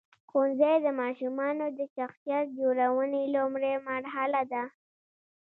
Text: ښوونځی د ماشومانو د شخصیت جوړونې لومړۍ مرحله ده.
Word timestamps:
ښوونځی 0.29 0.75
د 0.85 0.87
ماشومانو 1.01 1.65
د 1.77 1.79
شخصیت 1.95 2.45
جوړونې 2.59 3.23
لومړۍ 3.35 3.73
مرحله 3.87 4.41
ده. 4.53 4.63